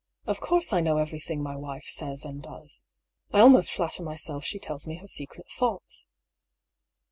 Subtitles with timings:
[0.25, 2.85] "Of course I know everything my wife says and does.
[3.31, 6.07] I almost fiatter myself she tells me her secret thoughts."